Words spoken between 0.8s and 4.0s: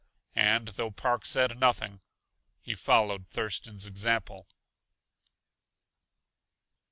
Park said nothing, he followed Thurston's